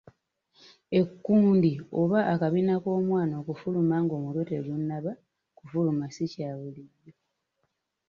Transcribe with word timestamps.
Ekkundi 0.99 1.71
oba 2.01 2.19
akabina 2.33 2.73
k'omwana 2.83 3.33
okufuluma 3.41 3.95
ng'omutwe 4.03 4.43
tegunnaba 4.51 5.11
kufuluma 5.57 6.05
si 6.15 6.25
kya 6.33 6.49
bulijjo. 6.59 7.13